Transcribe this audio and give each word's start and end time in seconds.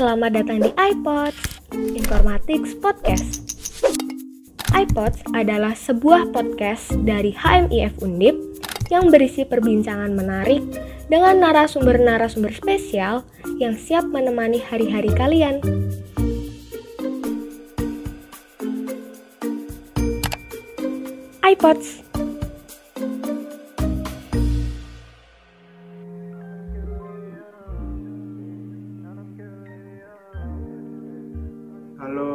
selamat 0.00 0.32
datang 0.32 0.64
di 0.64 0.72
iPods, 0.80 1.60
Informatics 1.76 2.72
Podcast. 2.80 3.44
iPods 4.72 5.20
adalah 5.36 5.76
sebuah 5.76 6.32
podcast 6.32 6.96
dari 7.04 7.36
HMIF 7.36 8.00
Undip 8.00 8.32
yang 8.88 9.12
berisi 9.12 9.44
perbincangan 9.44 10.16
menarik 10.16 10.64
dengan 11.12 11.44
narasumber-narasumber 11.44 12.48
spesial 12.48 13.28
yang 13.60 13.76
siap 13.76 14.08
menemani 14.08 14.64
hari-hari 14.64 15.12
kalian. 15.12 15.60
iPods 21.44 22.09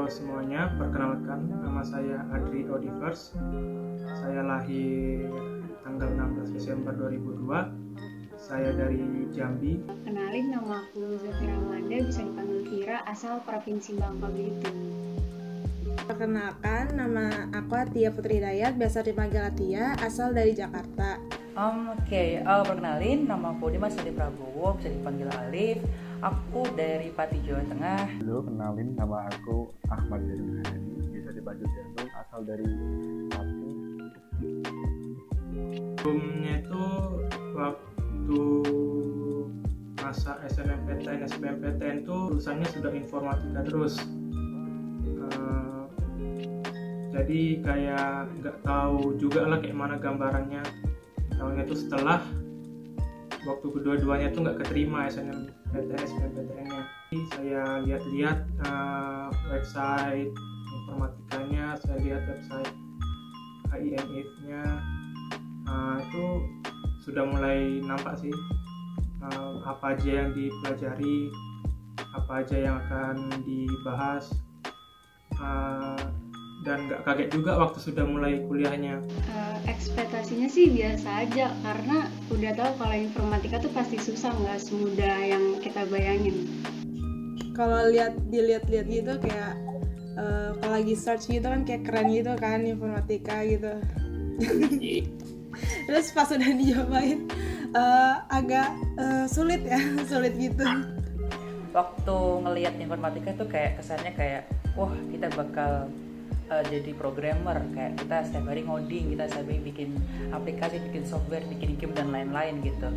Halo 0.05 0.21
semuanya, 0.21 0.69
perkenalkan 0.77 1.49
nama 1.65 1.81
saya 1.81 2.21
Adri 2.29 2.69
Odivers. 2.69 3.33
Saya 4.21 4.45
lahir 4.45 5.33
tanggal 5.81 6.13
16 6.45 6.53
Desember 6.53 6.93
2002. 6.93 8.37
Saya 8.37 8.69
dari 8.77 9.01
Jambi. 9.33 9.81
Kenalin 10.05 10.53
nama 10.53 10.85
aku 10.85 11.17
Zafira 11.17 11.57
Amanda, 11.57 12.05
bisa 12.05 12.21
dipanggil 12.21 12.61
Vira, 12.69 13.01
asal 13.09 13.41
Provinsi 13.49 13.97
Bangka 13.97 14.29
Belitung. 14.29 14.77
Perkenalkan, 16.05 16.85
nama 16.93 17.49
aku 17.49 17.73
Atia 17.73 18.13
Putri 18.13 18.37
Dayat, 18.37 18.77
biasa 18.77 19.01
dipanggil 19.01 19.41
Atia, 19.41 19.97
asal 20.05 20.37
dari 20.37 20.53
Jakarta. 20.53 21.17
Um, 21.57 21.97
Oke, 21.97 22.45
uh, 22.45 22.61
perkenalin 22.61 23.25
nama 23.25 23.57
aku 23.57 23.73
Dimas 23.73 23.97
Adi 23.97 24.13
Prabowo, 24.13 24.77
bisa 24.77 24.93
dipanggil 24.93 25.33
Alif. 25.33 25.81
Aku 26.23 26.63
dari 26.79 27.11
Pati 27.11 27.43
Jawa 27.43 27.59
Tengah. 27.67 28.07
Halo, 28.07 28.39
kenalin 28.47 28.95
nama 28.95 29.27
aku 29.27 29.67
Ahmad 29.91 30.23
Januhani, 30.23 31.11
bisa 31.11 31.35
dipanggil 31.35 31.67
Jantung, 31.75 32.07
asal 32.15 32.47
dari 32.47 32.63
Pati. 33.27 33.71
Sebelumnya 35.99 36.63
itu 36.63 36.85
waktu 37.51 38.41
masa 39.99 40.39
SNMPTN, 40.47 41.27
SBMPTN 41.27 42.07
itu 42.07 42.17
jurusannya 42.31 42.67
sudah 42.71 42.91
informatika 42.95 43.59
terus. 43.67 43.99
Eh, 45.19 45.83
jadi 47.11 47.41
kayak 47.59 48.31
nggak 48.39 48.57
tahu 48.63 49.19
juga 49.19 49.51
lah 49.51 49.59
kayak 49.59 49.75
mana 49.75 49.99
gambarannya. 49.99 50.63
Tahunya 51.35 51.67
itu 51.67 51.75
setelah 51.75 52.23
waktu 53.45 53.67
kedua-duanya 53.71 54.33
tuh 54.33 54.41
nggak 54.45 54.65
keterima 54.65 55.07
SNMPTN, 55.07 55.97
SBMPTN-nya. 56.01 56.81
Jadi 57.13 57.19
Saya 57.31 57.63
lihat-lihat 57.85 58.39
eh, 58.65 59.27
website 59.53 60.33
informatikanya, 60.83 61.77
saya 61.79 61.97
lihat 62.01 62.21
website 62.29 62.73
HIMF-nya, 63.71 64.63
Nah, 65.65 65.97
itu 65.97 66.45
sudah 67.01 67.25
mulai 67.25 67.81
nampak 67.81 68.21
sih 68.21 68.33
eh, 69.25 69.53
apa 69.65 69.97
aja 69.97 70.11
yang 70.25 70.29
dipelajari, 70.33 71.33
apa 72.13 72.31
aja 72.45 72.55
yang 72.57 72.75
akan 72.85 73.29
dibahas, 73.45 74.29
Eh, 75.35 76.03
dan 76.65 76.89
nggak 76.89 77.05
kaget 77.05 77.29
juga 77.29 77.61
waktu 77.61 77.77
sudah 77.77 78.03
mulai 78.09 78.41
kuliahnya. 78.49 78.97
Eh, 79.29 79.57
ekspektasinya 79.69 80.49
sih 80.49 80.73
biasa 80.73 81.07
aja, 81.21 81.53
karena 81.61 82.09
udah 82.33 82.51
tahu 82.57 82.71
kalau 82.81 82.95
informatika 82.97 83.55
tuh 83.61 83.71
pasti 83.71 84.01
susah, 84.01 84.33
nggak 84.33 84.59
semudah 84.65 85.15
yang 85.21 85.61
kita 85.61 85.85
bayangin. 85.85 86.49
Kalau 87.53 87.87
lihat 87.93 88.17
dilihat-lihat 88.33 88.87
gitu 88.89 89.13
kayak 89.21 89.53
eh, 90.17 90.49
kalau 90.57 90.73
lagi 90.73 90.97
search 90.97 91.29
gitu 91.29 91.45
kan 91.45 91.61
kayak 91.63 91.85
keren 91.85 92.09
gitu 92.09 92.33
kan 92.35 92.65
informatika 92.65 93.45
gitu. 93.45 93.71
Terus 95.87 96.11
pas 96.11 96.27
udah 96.33 96.51
dicobain 96.51 97.29
eh, 97.77 98.15
agak 98.33 98.73
eh, 98.97 99.25
sulit 99.29 99.61
ya, 99.61 99.77
sulit 100.09 100.33
gitu. 100.33 100.65
Waktu 101.77 102.17
ngelihat 102.41 102.73
informatika 102.81 103.37
itu 103.37 103.45
kayak 103.45 103.77
kesannya 103.77 104.11
kayak, 104.17 104.43
wah 104.73 104.91
kita 105.13 105.27
bakal 105.35 105.91
uh, 106.49 106.63
jadi 106.65 106.91
programmer, 106.97 107.57
kayak 107.73 108.01
kita 108.01 108.17
setiap 108.25 108.45
hari 108.49 108.61
ngoding, 108.65 109.13
kita 109.13 109.23
setiap 109.29 109.47
hari 109.49 109.61
bikin 109.63 109.89
aplikasi, 110.29 110.77
bikin 110.91 111.03
software, 111.05 111.45
bikin 111.49 111.77
game 111.77 111.93
dan 111.95 112.09
lain-lain 112.13 112.61
gitu. 112.61 112.89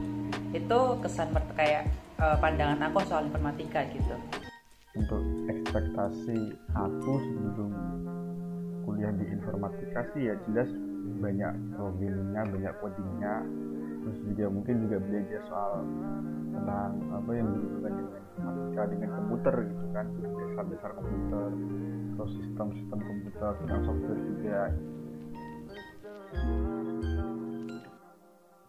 Itu 0.52 1.00
kesan 1.04 1.32
kayak 1.56 1.88
uh, 2.20 2.36
pandangan 2.40 2.90
aku 2.90 3.04
soal 3.08 3.28
informatika 3.28 3.84
gitu. 3.92 4.16
Untuk 4.96 5.22
ekspektasi 5.46 6.38
aku 6.74 7.12
sebelum 7.22 7.72
kuliah 8.82 9.12
di 9.14 9.24
informatika 9.30 10.00
sih 10.16 10.32
ya 10.32 10.34
jelas 10.48 10.68
banyak 11.20 11.52
programmingnya, 11.76 12.42
banyak 12.48 12.74
codingnya, 12.80 13.34
terus 14.02 14.18
juga 14.24 14.44
mungkin 14.50 14.74
juga 14.86 14.96
belajar 15.02 15.40
soal 15.50 15.72
tentang 16.54 16.90
apa 17.14 17.30
yang 17.34 17.46
berhubungan 17.52 17.92
dengan 17.94 18.20
informatika 18.20 18.82
dengan 18.90 19.10
komputer 19.14 19.54
gitu 19.66 19.86
kan, 19.94 20.06
dasar-dasar 20.22 20.90
komputer, 20.94 21.48
terus 22.14 22.32
sistem-sistem 22.42 22.98
komputer, 23.02 23.50
tentang 23.64 23.80
software 23.86 24.20
juga. 24.22 24.60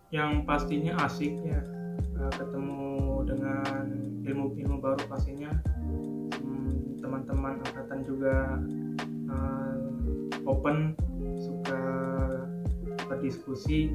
Yang 0.10 0.32
pastinya 0.50 0.94
asik 1.06 1.34
ya 1.46 1.62
eh, 1.94 2.34
ketemu 2.34 2.90
dengan 3.30 3.86
ilmu-ilmu 4.26 4.78
baru 4.82 5.04
pastinya. 5.06 5.54
Hmm, 6.42 6.98
Teman-teman 6.98 7.62
angkatan 7.62 8.00
juga 8.06 8.58
eh, 9.30 9.76
open, 10.50 10.98
suka 11.38 11.82
berdiskusi 13.10 13.90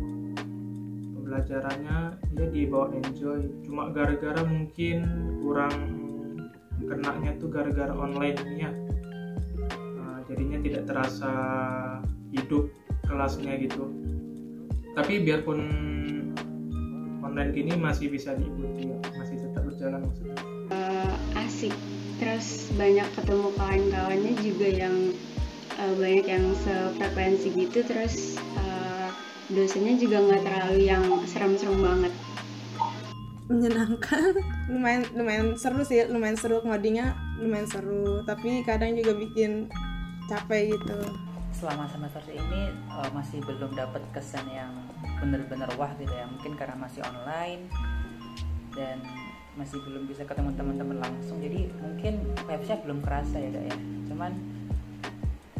pembelajarannya 1.24 2.20
ya 2.36 2.46
dibawa 2.52 2.92
enjoy. 2.92 3.48
Cuma 3.64 3.88
gara-gara 3.96 4.44
mungkin 4.44 5.08
kurang 5.40 5.72
kenanya 6.84 7.32
tuh 7.40 7.48
gara-gara 7.48 7.96
online 7.96 8.36
ya 8.60 8.68
Nah, 9.96 10.20
jadinya 10.28 10.60
tidak 10.60 10.84
terasa 10.84 11.32
hidup 12.28 12.68
kelasnya 13.08 13.56
gitu. 13.56 13.88
Tapi 14.92 15.24
biarpun 15.24 15.64
online 17.24 17.50
gini 17.56 17.72
masih 17.72 18.12
bisa 18.12 18.36
diikuti 18.36 18.92
ya. 18.92 19.00
Masih 19.16 19.40
tetap 19.40 19.64
berjalan 19.64 20.04
maksudnya. 20.04 20.36
Eh, 20.76 21.40
asik, 21.40 21.74
terus 22.20 22.68
banyak 22.76 23.08
ketemu 23.16 23.48
kawan-kawannya 23.56 24.32
juga 24.44 24.68
yang 24.68 24.96
eh, 25.80 25.92
banyak 25.96 26.26
yang 26.28 26.44
sefrekuensi 26.62 27.48
gitu, 27.56 27.80
terus 27.80 28.36
eh, 28.60 28.83
dosennya 29.52 29.94
juga 30.00 30.16
nggak 30.24 30.42
terlalu 30.44 30.78
yang 30.88 31.04
serem-serem 31.28 31.80
banget. 31.80 32.12
Menyenangkan, 33.44 34.32
lumayan 34.72 35.02
lumayan 35.12 35.46
seru 35.60 35.84
sih, 35.84 36.00
lumayan 36.08 36.38
seru 36.40 36.64
ngodingnya, 36.64 37.12
lumayan 37.36 37.68
seru. 37.68 38.24
Tapi 38.24 38.64
kadang 38.64 38.96
juga 38.96 39.12
bikin 39.12 39.68
capek 40.32 40.72
gitu. 40.72 40.96
Selama 41.52 41.84
semester 41.92 42.24
ini 42.32 42.72
uh, 42.88 43.08
masih 43.12 43.44
belum 43.44 43.76
dapat 43.76 44.00
kesan 44.16 44.48
yang 44.48 44.72
bener-bener 45.20 45.68
wah 45.76 45.92
gitu 46.00 46.12
ya. 46.12 46.24
Mungkin 46.24 46.56
karena 46.56 46.80
masih 46.80 47.04
online 47.04 47.68
dan 48.72 48.98
masih 49.54 49.78
belum 49.84 50.08
bisa 50.08 50.24
ketemu 50.24 50.56
teman-teman 50.56 51.04
langsung. 51.04 51.38
Jadi 51.44 51.68
mungkin 51.84 52.32
vibes-nya 52.48 52.80
belum 52.80 53.04
kerasa 53.04 53.36
ya, 53.38 53.50
Dak 53.52 53.64
ya. 53.68 53.76
Cuman 54.08 54.32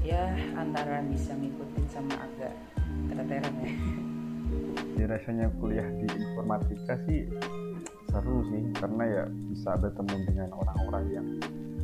ya 0.05 0.25
antara 0.56 1.05
bisa 1.05 1.37
ngikutin 1.37 1.84
sama 1.93 2.16
agak 2.16 2.53
keteteran 3.10 3.54
ya. 3.62 3.72
Ya, 4.94 5.04
rasanya 5.10 5.47
kuliah 5.59 5.84
di 6.00 6.06
informatika 6.09 6.94
sih 7.04 7.28
seru 8.09 8.47
sih 8.47 8.62
karena 8.78 9.04
ya 9.04 9.24
bisa 9.51 9.74
bertemu 9.74 10.16
dengan 10.30 10.48
orang-orang 10.54 11.04
yang 11.10 11.27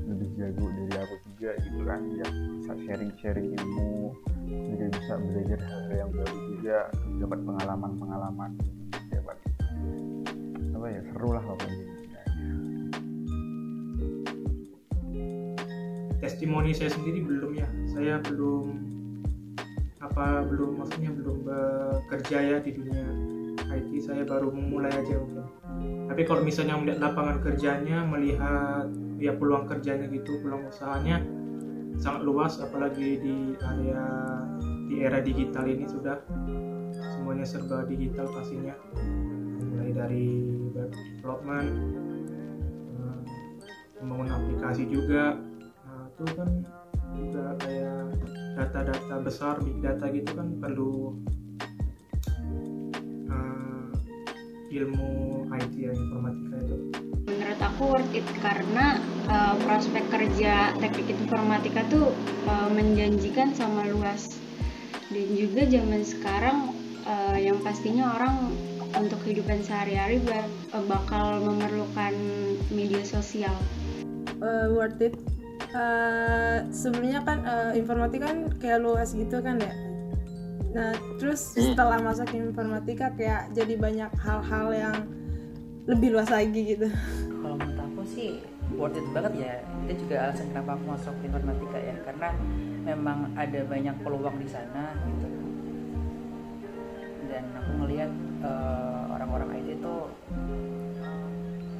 lebih 0.06 0.30
jago 0.38 0.66
dari 0.70 0.94
aku 0.98 1.16
juga 1.34 1.50
gitu 1.58 1.80
kan 1.86 2.00
yang 2.06 2.32
bisa 2.58 2.72
sharing-sharing 2.86 3.48
ilmu 3.58 4.14
juga 4.46 4.84
bisa 4.94 5.12
belajar 5.18 5.58
hal 5.58 5.90
yang 5.90 6.10
baru 6.14 6.38
juga 6.54 6.78
dapat 7.18 7.38
pengalaman-pengalaman 7.46 8.50
dapat 9.10 9.36
apa 10.74 10.86
ya 10.86 11.00
seru 11.12 11.28
lah 11.34 11.44
pokoknya. 11.44 11.86
Testimoni 16.20 16.70
saya 16.76 16.92
sendiri 16.92 17.24
belum 17.24 17.52
ya. 17.56 17.68
Saya 17.90 18.14
belum 18.20 18.99
apa 20.10 20.42
belum 20.42 20.82
maksudnya 20.82 21.14
belum 21.14 21.46
bekerja 21.46 22.38
ya 22.42 22.56
di 22.58 22.74
dunia 22.74 23.06
IT 23.70 23.90
saya 24.02 24.26
baru 24.26 24.50
memulai 24.50 24.90
aja 24.90 25.14
mungkin. 25.22 25.46
Tapi 26.10 26.22
kalau 26.26 26.42
misalnya 26.42 26.74
melihat 26.74 26.98
lapangan 26.98 27.38
kerjanya 27.38 28.02
melihat 28.02 28.90
ya 29.22 29.30
peluang 29.38 29.70
kerjanya 29.70 30.10
gitu 30.10 30.42
peluang 30.42 30.66
usahanya 30.66 31.22
sangat 31.94 32.26
luas 32.26 32.58
apalagi 32.58 33.22
di 33.22 33.54
area 33.62 34.02
di 34.90 34.94
era 35.06 35.22
digital 35.22 35.70
ini 35.70 35.86
sudah 35.86 36.18
semuanya 37.14 37.46
serba 37.46 37.86
digital 37.86 38.26
pastinya. 38.34 38.74
Mulai 39.70 39.94
dari 39.94 40.26
web 40.74 40.90
development 40.90 41.70
eh, 42.98 43.20
membangun 44.02 44.28
aplikasi 44.34 44.90
juga. 44.90 45.38
Nah 45.86 46.10
itu 46.10 46.24
kan 46.34 46.50
juga 47.14 47.54
kayak 47.62 48.19
data-data 48.60 49.16
besar 49.24 49.56
big 49.64 49.80
data 49.80 50.04
gitu 50.12 50.36
kan 50.36 50.52
perlu 50.60 51.16
uh, 53.32 53.88
ilmu 54.68 55.08
IT 55.56 55.72
ya 55.80 55.92
informatika 55.96 56.56
itu. 56.60 56.76
Menurut 57.24 57.60
aku 57.64 57.82
worth 57.96 58.12
it 58.12 58.28
karena 58.44 59.00
uh, 59.32 59.56
prospek 59.64 60.04
kerja 60.12 60.76
teknik 60.76 61.08
informatika 61.08 61.88
tuh 61.88 62.12
uh, 62.52 62.68
menjanjikan 62.68 63.56
sama 63.56 63.88
luas. 63.88 64.36
Dan 65.08 65.34
juga 65.34 65.64
zaman 65.66 66.04
sekarang 66.04 66.76
uh, 67.08 67.38
yang 67.40 67.56
pastinya 67.64 68.12
orang 68.20 68.52
untuk 68.92 69.18
kehidupan 69.24 69.64
sehari-hari 69.64 70.20
bakal 70.86 71.40
memerlukan 71.40 72.12
media 72.68 73.02
sosial. 73.08 73.56
Uh, 74.38 74.70
worth 74.70 75.00
it 75.00 75.16
uh, 75.74 76.58
sebenarnya 76.70 77.20
kan 77.22 77.38
uh, 77.46 77.72
informatika 77.74 78.30
kan 78.30 78.40
kayak 78.58 78.78
luas 78.82 79.14
gitu 79.14 79.38
kan 79.42 79.58
ya? 79.58 79.74
Nah 80.70 80.94
terus 81.18 81.54
setelah 81.54 81.98
masuk 81.98 82.30
informatika 82.34 83.10
kayak 83.14 83.50
jadi 83.54 83.74
banyak 83.74 84.10
hal-hal 84.22 84.66
yang 84.70 84.96
lebih 85.90 86.14
luas 86.14 86.30
lagi 86.30 86.76
gitu. 86.76 86.88
Kalau 87.42 87.56
menurut 87.58 87.80
aku 87.80 88.02
sih 88.06 88.42
worth 88.78 88.98
it 88.98 89.06
banget 89.10 89.32
ya. 89.42 89.54
Itu 89.90 90.06
juga 90.06 90.30
alasan 90.30 90.46
kenapa 90.54 90.78
aku 90.78 90.84
masuk 90.94 91.14
informatika 91.26 91.78
ya. 91.78 91.96
Karena 92.06 92.28
memang 92.86 93.18
ada 93.34 93.60
banyak 93.66 93.96
peluang 94.06 94.36
di 94.38 94.48
sana 94.48 94.94
gitu. 95.06 95.28
Dan 97.30 97.44
aku 97.54 97.70
ngelihat 97.82 98.10
uh, 98.42 99.10
orang-orang 99.14 99.62
IT 99.62 99.78
itu 99.78 99.96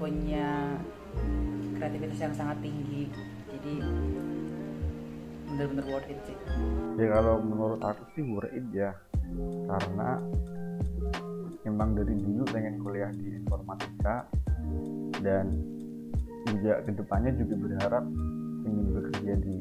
punya 0.00 0.78
kreativitas 1.76 2.19
yang 2.20 2.34
sangat 2.34 2.56
tinggi 2.64 3.12
jadi 3.60 3.76
bener-bener 5.52 5.84
worth 5.92 6.08
it 6.08 6.16
sih. 6.24 6.36
Ya 6.96 7.06
kalau 7.12 7.44
menurut 7.44 7.80
aku 7.84 8.02
sih 8.16 8.24
worth 8.24 8.48
it 8.56 8.64
ya. 8.72 8.96
Karena 9.68 10.16
emang 11.68 11.92
dari 11.92 12.16
dulu 12.16 12.48
pengen 12.48 12.80
kuliah 12.80 13.12
di 13.12 13.36
informatika 13.36 14.24
dan 15.20 15.52
juga 16.48 16.80
ke 16.88 16.90
depannya 16.96 17.36
juga 17.36 17.54
berharap 17.60 18.04
ingin 18.64 18.86
bekerja 18.96 19.34
di 19.44 19.56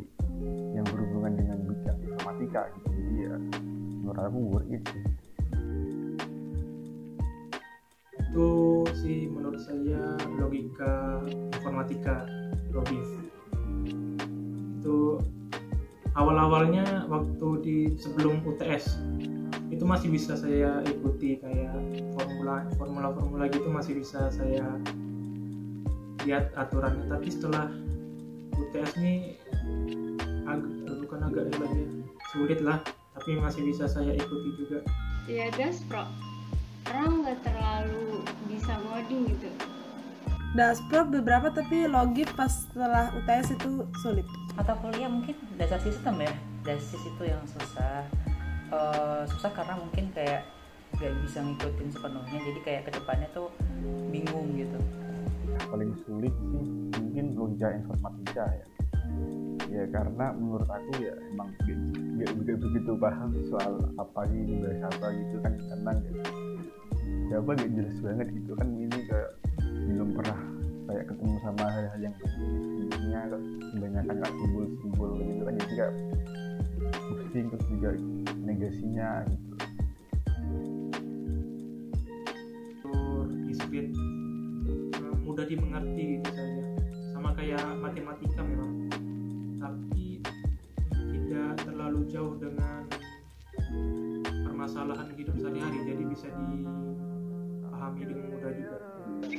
yang 0.71 0.85
berhubungan 0.87 1.35
dengan 1.35 1.57
bidang 1.67 1.99
informatika 1.99 2.61
gitu. 2.79 2.87
Jadi 2.95 3.15
ya 3.19 3.35
menurut 3.99 4.21
aku 4.23 4.39
worth 4.47 4.71
it 4.71 4.83
sih. 4.87 5.03
Itu 8.15 8.47
sih 9.03 9.27
menurut 9.27 9.59
saya 9.59 10.15
logika 10.39 11.19
informatika 11.51 12.23
logis 12.71 13.28
itu 14.89 15.21
awal-awalnya 16.17 17.05
waktu 17.05 17.47
di 17.61 17.77
sebelum 18.01 18.41
UTS 18.41 18.97
itu 19.69 19.85
masih 19.85 20.09
bisa 20.09 20.33
saya 20.33 20.81
ikuti 20.81 21.37
kayak 21.37 21.77
formula 22.17 22.65
formula 22.73 23.13
formula 23.13 23.45
gitu 23.53 23.69
masih 23.69 24.01
bisa 24.01 24.33
saya 24.33 24.65
lihat 26.25 26.49
aturannya. 26.57 27.05
Tapi 27.05 27.29
setelah 27.29 27.69
UTS 28.57 28.97
ini 28.97 29.37
agak 30.49 30.97
bukan 31.05 31.19
agak 31.21 31.43
ribet 31.53 31.69
ya 31.69 31.87
sulit 32.33 32.59
lah 32.65 32.81
tapi 33.13 33.37
masih 33.37 33.61
bisa 33.69 33.85
saya 33.85 34.17
ikuti 34.17 34.49
juga. 34.57 34.81
Ya 35.29 35.53
gas 35.53 35.85
pro 35.85 36.01
orang 36.89 37.21
nggak 37.21 37.45
terlalu 37.45 38.25
bisa 38.49 38.73
ngoding 38.89 39.37
gitu 39.37 39.53
Daspro 40.49 41.05
beberapa 41.05 41.53
tapi 41.53 41.85
logit 41.85 42.25
pas 42.33 42.49
setelah 42.49 43.13
UTS 43.13 43.53
itu 43.53 43.85
sulit. 44.01 44.25
Mata 44.57 44.73
kuliah 44.81 45.05
mungkin 45.05 45.37
dasar 45.61 45.77
sistem 45.77 46.25
ya? 46.25 46.33
Dasar 46.65 46.97
itu 47.05 47.23
yang 47.29 47.43
susah. 47.45 48.01
Uh, 48.73 49.21
susah 49.29 49.53
karena 49.53 49.77
mungkin 49.77 50.09
kayak 50.09 50.41
gak 50.97 51.13
bisa 51.21 51.45
ngikutin 51.45 51.93
sepenuhnya. 51.93 52.39
Jadi 52.49 52.59
kayak 52.65 52.81
ke 52.89 52.91
depannya 52.97 53.29
tuh 53.29 53.53
bingung 54.09 54.57
gitu. 54.57 54.79
Paling 55.69 55.93
sulit 56.09 56.33
sih 56.33 56.65
mungkin 56.97 57.37
logika 57.37 57.69
informatika 57.69 58.49
ya. 58.49 58.65
Ya 59.69 59.85
karena 59.93 60.33
menurut 60.33 60.65
aku 60.65 60.97
ya 60.97 61.13
emang 61.29 61.53
gak, 61.61 61.77
gak 62.25 62.57
begitu 62.57 62.91
paham 62.97 63.37
soal 63.53 63.85
apa 64.01 64.25
ini 64.33 64.65
bahasa 64.65 64.89
apa 64.97 65.13
gitu 65.13 65.37
kan 65.45 65.53
karena 65.53 65.91
ya 67.29 67.35
apa 67.37 67.49
gak 67.53 67.69
jelas 67.77 67.97
banget 68.01 68.27
gitu 68.33 68.51
kan 68.57 68.67
belum 69.89 70.09
pernah 70.13 70.39
kayak 70.89 71.05
ketemu 71.09 71.35
sama 71.41 71.65
hal-hal 71.69 71.99
yang 72.01 72.15
sebelumnya 72.21 73.21
kebanyakan 73.73 74.15
kayak 74.21 74.35
simbol-simbol 74.37 75.09
gitu 75.17 75.43
kan 75.45 75.53
jadi 75.57 75.73
kayak 75.73 75.93
pusing 77.09 77.45
terus 77.49 77.65
juga 77.69 77.89
negasinya 78.45 79.09
gitu. 79.29 79.45
Diskrit 83.49 83.93
mudah 85.25 85.45
dimengerti 85.45 86.21
gitu 86.21 86.45
sama 87.13 87.33
kayak 87.37 87.61
matematika 87.81 88.41
memang. 88.41 88.89
Tapi 89.59 90.21
tidak 91.13 91.53
terlalu 91.65 92.05
jauh 92.09 92.33
dengan 92.37 92.85
permasalahan 94.45 95.13
hidup 95.13 95.35
sehari-hari 95.37 95.79
jadi 95.85 96.03
bisa 96.09 96.27
dipahami 96.33 98.01
dengan 98.09 98.25
mudah 98.33 98.51
juga 98.57 98.77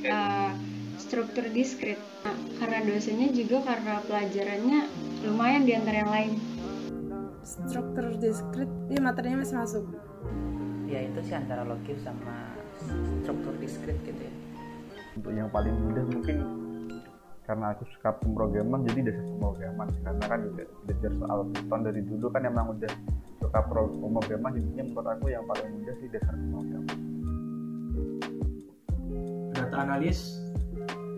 uh, 0.07 0.51
struktur 1.01 1.45
diskrit. 1.49 1.97
Nah, 2.21 2.37
karena 2.61 2.85
dosennya 2.85 3.33
juga 3.33 3.65
karena 3.65 3.99
pelajarannya 4.05 4.79
lumayan 5.25 5.65
di 5.65 5.73
antara 5.73 6.05
yang 6.05 6.11
lain. 6.11 6.31
Struktur 7.41 8.15
diskrit 8.21 8.69
ini 8.93 8.99
materinya 9.01 9.41
masih 9.41 9.57
masuk? 9.57 9.83
Ya 10.85 11.03
itu 11.03 11.19
sih 11.25 11.35
antara 11.35 11.65
logis 11.65 11.97
sama 12.05 12.53
struktur 13.23 13.53
diskrit 13.57 13.97
gitu 14.05 14.21
ya. 14.21 14.33
Untuk 15.17 15.33
yang 15.35 15.49
paling 15.51 15.73
mudah 15.73 16.05
mungkin 16.07 16.37
karena 17.41 17.75
aku 17.75 17.83
suka 17.91 18.15
pemrograman 18.21 18.87
jadi 18.87 19.11
dasar 19.11 19.25
pemrograman. 19.35 19.87
Karena 20.05 20.23
kan 20.29 20.39
juga 20.45 20.63
belajar 20.87 21.11
soal 21.19 21.39
Python 21.51 21.79
dari 21.83 22.01
dulu 22.05 22.25
kan 22.31 22.41
emang 22.47 22.65
udah 22.77 22.91
suka 23.43 23.59
pemrograman. 23.67 24.51
Jadinya 24.55 24.83
menurut 24.87 25.07
aku 25.09 25.25
yang 25.33 25.43
paling 25.49 25.69
mudah 25.75 25.95
sih 25.99 26.07
dasar 26.07 26.35
pemrograman 26.37 27.10
data 29.71 29.87
analis 29.87 30.35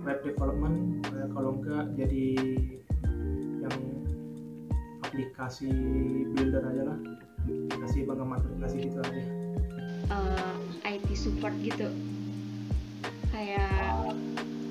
web 0.05 0.21
development 0.21 1.01
kalau 1.33 1.57
enggak 1.57 1.89
jadi 1.97 2.37
yang 3.65 3.77
aplikasi 5.01 5.73
builder 6.37 6.61
aja 6.61 6.93
lah. 6.93 6.99
Aplikasi 7.49 8.05
pengembangan 8.05 8.45
aplikasi 8.45 8.77
gitu 8.93 8.99
aja. 9.01 9.23
Uh, 10.13 10.53
IT 10.85 11.09
support 11.17 11.57
gitu. 11.65 11.89
Kayak 13.33 14.13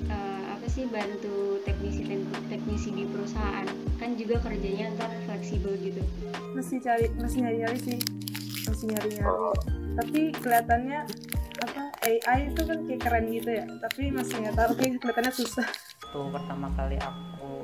uh, 0.07 0.43
apa 0.55 0.65
sih 0.71 0.87
bantu 0.87 1.59
teknisi 1.67 2.07
teknisi 2.47 2.89
di 2.95 3.03
perusahaan. 3.03 3.67
Kan 3.99 4.15
juga 4.15 4.39
kerjanya 4.47 4.95
ntar 4.95 5.11
fleksibel 5.27 5.75
gitu. 5.83 5.99
Masih 6.55 6.79
cari 6.79 7.11
masih 7.19 7.43
nyari 7.43 7.57
nyari 7.67 7.79
sih. 7.83 7.99
Masih 8.63 8.95
nyari 8.95 9.11
nyari 9.19 9.83
tapi 9.93 10.33
kelihatannya 10.41 11.05
AI 12.03 12.51
itu 12.51 12.61
kan 12.67 12.79
kayak 12.83 13.01
keren 13.01 13.25
gitu 13.31 13.49
ya. 13.49 13.63
Tapi 13.79 14.11
masih 14.11 14.35
nggak 14.43 14.55
tahu 14.59 14.71
kayak 14.75 14.99
kelihatannya 14.99 15.33
susah. 15.33 15.67
Tuh 16.11 16.27
pertama 16.29 16.67
kali 16.75 16.99
aku 16.99 17.63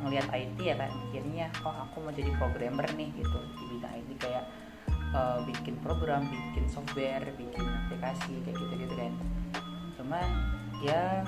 ngelihat 0.00 0.32
IT 0.32 0.58
ya 0.62 0.74
kan 0.80 0.88
akhirnya 0.88 1.46
oh 1.60 1.74
aku 1.74 1.96
mau 2.00 2.12
jadi 2.14 2.30
programmer 2.38 2.86
nih 2.94 3.10
gitu. 3.18 3.38
Di 3.58 3.64
bidang 3.74 3.92
IT 3.98 4.10
kayak 4.22 4.44
uh, 5.10 5.38
bikin 5.42 5.74
program 5.82 6.22
bikin 6.30 6.64
software 6.70 7.26
bikin 7.34 7.66
aplikasi 7.66 8.32
kayak 8.46 8.56
gitu 8.56 8.74
gitu 8.78 8.94
kan. 8.94 9.12
Cuman 9.98 10.26
ya 10.86 11.26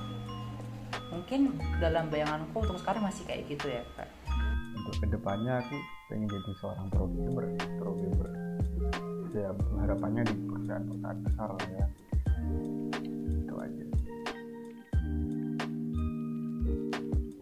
mungkin 1.10 1.58
dalam 1.82 2.08
bayanganku 2.08 2.62
untuk 2.62 2.78
sekarang 2.78 3.02
masih 3.04 3.26
kayak 3.26 3.42
gitu 3.50 3.66
ya 3.74 3.82
kak. 3.98 4.08
Untuk 4.78 4.94
ke 5.02 5.06
depannya 5.10 5.60
aku 5.60 5.76
pengen 6.08 6.30
jadi 6.30 6.52
seorang 6.62 6.86
programmer 6.94 7.44
programmer. 7.76 8.30
Ya 9.32 9.48
harapannya 9.80 10.22
di 10.28 10.34
perusahaan-perusahaan 10.44 11.18
besar 11.24 11.50
lah 11.56 11.68
ya 11.72 11.86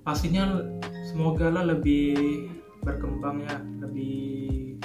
pastinya 0.03 0.65
semoga 1.09 1.53
lah 1.53 1.65
lebih 1.77 2.49
berkembang 2.81 3.45
ya 3.45 3.57
lebih 3.85 4.81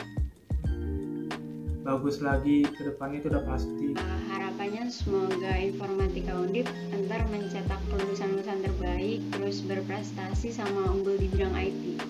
bagus 1.86 2.18
lagi 2.18 2.66
ke 2.66 2.82
depannya 2.82 3.22
itu 3.22 3.30
udah 3.30 3.46
pasti. 3.46 3.94
Uh, 3.94 4.20
harapannya 4.34 4.90
semoga 4.90 5.54
informatika 5.54 6.34
undip 6.34 6.66
ntar 7.06 7.22
mencetak 7.30 7.78
lulusan-lulusan 7.94 8.66
terbaik 8.66 9.22
terus 9.38 9.62
berprestasi 9.62 10.50
sama 10.50 10.90
unggul 10.90 11.14
di 11.22 11.30
bidang 11.30 11.54
IT 11.54 12.02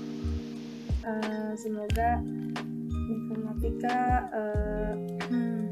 uh, 1.05 1.51
semoga 1.59 2.23
informatika 3.11 4.31
uh, 4.33 4.93
hmm, 5.29 5.69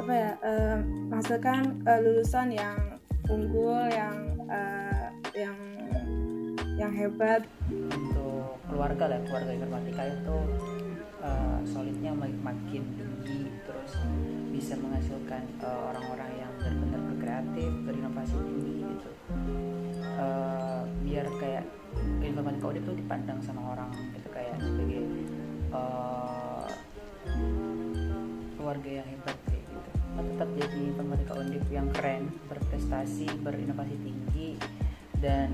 apa 0.00 0.12
ya 0.12 0.30
uh, 0.42 0.78
menghasilkan 1.12 1.84
uh, 1.86 2.00
lulusan 2.02 2.56
yang 2.56 2.78
unggul 3.30 3.86
yang 3.92 4.31
hebat. 7.02 7.42
Untuk 7.70 8.62
keluarga 8.70 9.04
lah 9.10 9.20
keluarga 9.26 9.52
informatika 9.52 10.02
itu 10.06 10.36
uh, 11.22 11.58
solidnya 11.66 12.14
mak- 12.14 12.42
makin 12.42 12.82
tinggi 12.94 13.50
terus 13.66 13.92
bisa 14.54 14.78
menghasilkan 14.78 15.42
uh, 15.62 15.90
orang-orang 15.90 16.30
yang 16.38 16.50
benar-benar 16.58 17.00
berkreatif 17.12 17.70
berinovasi 17.82 18.36
tinggi 18.38 18.74
gitu. 18.86 19.10
Uh, 20.18 20.82
biar 21.02 21.26
kayak 21.42 21.64
informatika 22.22 22.64
audit 22.70 22.82
tuh 22.86 22.96
dipandang 22.96 23.38
sama 23.42 23.74
orang 23.74 23.90
itu 24.14 24.28
kayak 24.30 24.56
sebagai 24.62 25.02
uh, 25.74 26.66
keluarga 28.56 28.90
yang 29.02 29.06
hebat 29.10 29.36
kayak 29.50 29.64
gitu. 29.66 29.90
Nah, 30.12 30.22
tetap 30.28 30.48
jadi 30.54 30.78
informatika 30.92 31.32
undip 31.40 31.64
yang 31.72 31.88
keren 31.90 32.30
berprestasi 32.46 33.26
berinovasi 33.42 33.96
tinggi 34.00 34.48
dan 35.22 35.48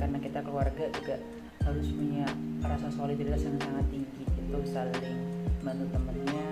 karena 0.00 0.16
kita 0.16 0.40
keluarga 0.40 0.88
juga 0.96 1.20
harus 1.68 1.86
punya 1.92 2.24
rasa 2.64 2.88
solidaritas 2.88 3.44
yang 3.44 3.60
sangat 3.60 3.84
tinggi 3.92 4.24
itu 4.24 4.58
saling 4.72 5.20
bantu 5.60 5.84
temennya. 5.92 6.48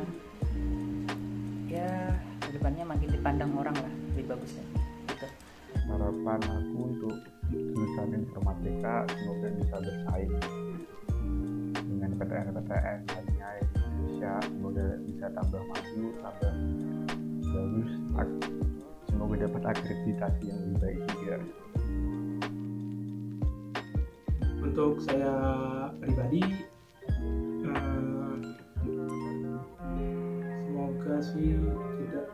Ya 1.73 2.13
ke 2.45 2.53
depannya 2.53 2.85
makin 2.85 3.09
dipandang 3.09 3.57
orang 3.57 3.75
lah 3.81 3.93
lebih 4.13 4.37
bagus 4.37 4.53
ya 4.53 4.65
gitu. 5.09 5.27
Harapan 5.89 6.41
aku 6.45 6.79
untuk 6.93 7.17
jurusan 7.49 8.21
informatika 8.21 9.09
semoga 9.09 9.49
bisa 9.57 9.77
bersaing 9.81 10.35
dengan 11.89 12.11
PTN-PTN 12.21 12.99
lainnya 13.09 13.49
di 13.65 13.81
Indonesia. 13.81 14.33
Semoga 14.45 14.87
bisa 15.09 15.27
tambah 15.33 15.63
maju 15.65 16.05
tambah 16.21 16.53
bagus 17.57 17.91
semoga 19.17 19.35
dapat 19.49 19.63
akreditasi 19.73 20.43
yang 20.45 20.59
lebih 20.61 20.77
baik 20.77 21.01
juga 21.17 21.37
untuk 24.67 24.99
saya 24.99 25.31
pribadi 26.03 26.43
eh, 27.63 28.39
semoga 30.67 31.17
sih 31.23 31.55
tidak 32.03 32.27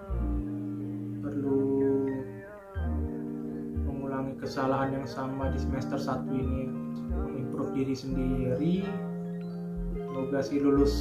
perlu 1.20 1.60
mengulangi 3.84 4.32
kesalahan 4.40 4.96
yang 4.96 5.06
sama 5.06 5.52
di 5.52 5.60
semester 5.60 6.00
1 6.00 6.24
ini. 6.32 6.72
Mengimprove 7.12 7.76
diri 7.76 7.92
sendiri. 7.92 8.76
Semoga 9.92 10.40
sih 10.40 10.56
lulus 10.56 10.94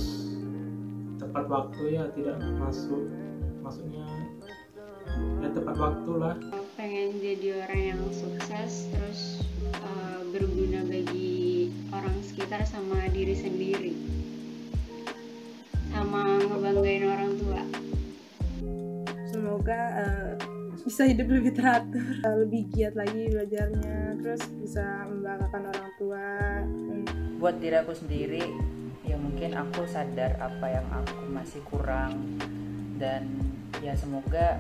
tepat 1.16 1.48
waktu 1.48 1.96
ya 1.96 2.12
tidak 2.12 2.44
masuk 2.60 3.08
maksudnya 3.62 4.04
ya 5.40 5.48
tepat 5.54 5.76
waktu 5.80 6.12
lah 6.18 6.36
pengen 6.82 7.14
jadi 7.22 7.62
orang 7.62 7.82
yang 7.94 8.02
sukses 8.10 8.90
terus 8.90 9.46
uh, 9.86 10.26
berguna 10.34 10.82
bagi 10.82 11.70
orang 11.94 12.18
sekitar 12.26 12.66
sama 12.66 13.06
diri 13.14 13.38
sendiri. 13.38 13.94
Sama 15.94 16.42
ngebanggain 16.42 17.06
orang 17.06 17.38
tua. 17.38 17.62
Semoga 19.30 19.82
eh, 19.94 20.34
bisa 20.82 21.06
hidup 21.06 21.30
lebih 21.30 21.54
teratur 21.54 22.02
eh, 22.02 22.36
lebih 22.42 22.74
giat 22.74 22.98
lagi 22.98 23.30
belajarnya 23.30 24.18
terus 24.18 24.42
bisa 24.58 25.06
membanggakan 25.06 25.70
orang 25.70 25.92
tua. 26.02 26.28
Hmm, 26.66 27.06
buat 27.38 27.62
diri 27.62 27.78
aku 27.78 27.94
sendiri 27.94 28.42
ya 29.06 29.22
mungkin 29.22 29.54
aku 29.54 29.86
sadar 29.86 30.34
apa 30.42 30.66
yang 30.66 30.88
aku 30.90 31.30
masih 31.30 31.62
kurang. 31.70 32.42
Dan 32.98 33.38
ya 33.86 33.94
semoga 33.94 34.58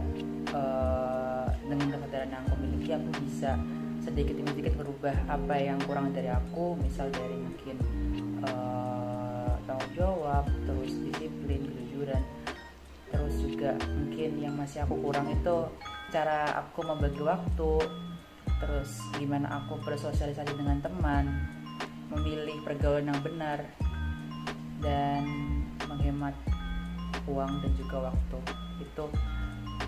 eh, 0.53 1.30
dengan 1.65 1.87
kesadaran 1.95 2.29
yang 2.31 2.43
aku 2.47 2.55
miliki 2.59 2.89
aku 2.95 3.09
bisa 3.23 3.51
sedikit 4.01 4.33
demi 4.33 4.49
sedikit 4.51 4.73
merubah 4.81 5.15
apa 5.29 5.55
yang 5.57 5.77
kurang 5.85 6.11
dari 6.11 6.29
aku. 6.31 6.79
Misal 6.79 7.13
dari 7.13 7.37
mungkin 7.37 7.75
eh, 8.41 9.53
tanggung 9.65 9.91
jawab 9.95 10.45
terus 10.65 10.91
disiplin 11.05 11.61
kejujuran 11.63 12.23
terus 13.11 13.35
juga 13.43 13.75
mungkin 13.91 14.31
yang 14.39 14.55
masih 14.55 14.87
aku 14.87 14.95
kurang 15.03 15.27
itu 15.27 15.57
cara 16.11 16.63
aku 16.63 16.79
membagi 16.87 17.19
waktu 17.19 17.73
terus 18.63 19.03
gimana 19.19 19.61
aku 19.63 19.79
bersosialisasi 19.83 20.55
dengan 20.55 20.79
teman 20.79 21.27
memilih 22.11 22.59
pergaulan 22.67 23.07
yang 23.07 23.21
benar 23.23 23.59
dan 24.83 25.23
menghemat 25.87 26.35
uang 27.29 27.51
dan 27.61 27.71
juga 27.77 28.11
waktu. 28.11 28.39
Itu 28.81 29.05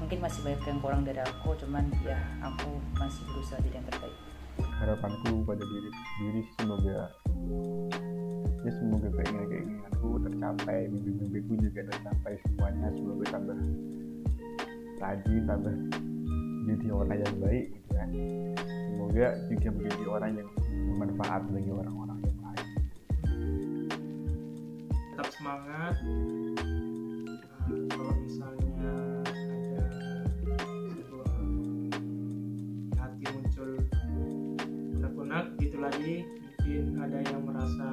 mungkin 0.03 0.19
masih 0.19 0.43
banyak 0.43 0.63
yang 0.67 0.79
kurang 0.83 1.01
dari 1.07 1.21
aku 1.23 1.55
cuman 1.63 1.87
ya 2.03 2.19
aku 2.43 2.75
masih 2.99 3.23
berusaha 3.31 3.55
jadi 3.63 3.79
yang 3.79 3.87
terbaik. 3.87 4.17
Harapanku 4.83 5.47
pada 5.47 5.63
diri 5.63 5.89
sih 5.95 6.43
semoga 6.59 7.07
ya 8.67 8.71
semoga 8.83 9.07
keinginan 9.15 9.47
keinginanku 9.47 10.09
tercapai 10.27 10.91
mimpi-mimpiku 10.91 11.53
juga 11.55 11.87
tercapai 11.87 12.35
semuanya. 12.43 12.91
Semoga 12.91 13.25
tambah 13.31 13.57
rajin 14.99 15.43
tambah 15.47 15.75
jadi 16.67 16.87
orang 16.91 17.19
yang 17.23 17.35
baik 17.39 17.65
gitu 17.71 17.91
kan. 17.95 18.09
Semoga 18.67 19.25
juga 19.47 19.67
menjadi 19.71 20.03
orang 20.11 20.31
yang 20.35 20.49
bermanfaat 20.67 21.41
bagi 21.47 21.71
orang-orang 21.71 22.19
yang 22.27 22.39
lain. 22.43 22.67
Tetap 25.15 25.27
semangat 25.31 25.95
lagi 35.83 36.23
mungkin 36.63 36.95
ada 36.95 37.19
yang 37.27 37.43
merasa 37.43 37.89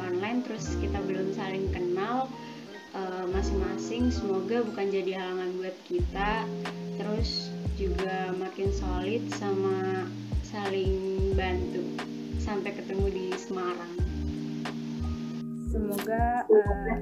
online 0.00 0.44
terus 0.44 0.76
kita 0.78 1.00
belum 1.04 1.32
saling 1.32 1.72
kenal 1.72 2.28
eh, 2.92 3.26
masing-masing. 3.32 4.12
Semoga 4.12 4.64
bukan 4.64 4.86
jadi 4.92 5.18
halangan 5.20 5.50
buat 5.60 5.76
kita. 5.88 6.44
Terus 6.96 7.52
juga 7.76 8.32
makin 8.36 8.72
solid 8.72 9.22
sama 9.36 10.08
saling 10.46 11.32
bantu. 11.36 11.84
Sampai 12.40 12.72
ketemu 12.72 13.06
di 13.10 13.26
Semarang. 13.36 13.94
Semoga 15.72 16.46
eh, 16.46 16.96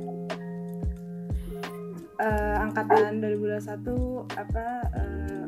eh, 2.21 2.57
angkatan 2.59 3.23
2021 3.23 4.39
apa 4.39 4.67
eh, 4.95 5.47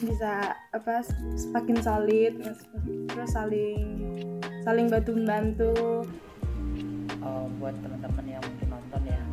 bisa 0.00 0.56
apa 0.72 1.04
semakin 1.36 1.76
solid 1.84 2.32
terus 2.40 3.30
saling 3.36 3.84
saling 4.64 4.88
bantu 4.88 5.10
membantu 5.12 5.72
Eh, 7.20 7.46
buat 7.60 7.76
teman-teman 7.84 8.24
yang 8.24 8.42
mungkin 8.44 8.68
nonton 8.72 9.02
ya. 9.04 9.20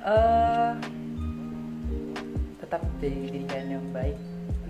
Eh 0.00 0.72
tetap 2.56 2.80
jadi 3.04 3.28
diri 3.28 3.44
kalian 3.44 3.68
yang 3.76 3.86
baik 3.92 4.16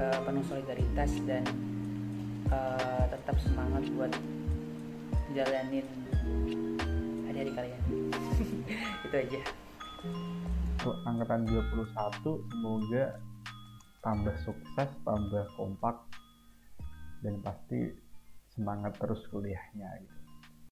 eh, 0.02 0.18
penuh 0.26 0.42
solidaritas 0.50 1.12
dan 1.22 1.46
eh, 2.50 3.04
tetap 3.14 3.38
semangat 3.38 3.86
buat 3.94 4.10
jalanin 5.30 5.86
hari-hari 7.30 7.52
kalian. 7.54 7.82
Itu 9.06 9.14
aja. 9.14 9.40
Untuk 10.82 10.96
angkatan 11.06 11.46
21 11.46 12.50
semoga 12.50 13.04
tambah 14.02 14.34
sukses 14.42 14.90
tambah 15.06 15.44
kompak 15.54 15.94
dan 17.22 17.38
pasti 17.44 17.94
semangat 18.50 18.98
terus 18.98 19.22
kuliahnya 19.30 19.88
gitu 20.02 20.19